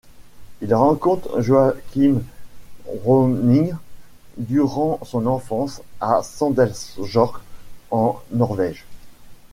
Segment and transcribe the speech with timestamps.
[0.63, 2.23] Il rencontre Joachim
[3.05, 3.75] Rønning
[4.37, 7.39] durant son enfance à Sandefjord
[7.91, 8.85] en Norvège.